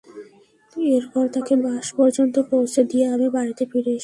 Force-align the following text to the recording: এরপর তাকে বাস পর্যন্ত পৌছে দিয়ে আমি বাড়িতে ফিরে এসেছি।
এরপর 0.91 1.25
তাকে 1.27 1.53
বাস 1.57 1.87
পর্যন্ত 1.97 2.35
পৌছে 2.51 2.81
দিয়ে 2.83 3.05
আমি 3.07 3.27
বাড়িতে 3.29 3.63
ফিরে 3.65 3.91
এসেছি। 3.91 3.99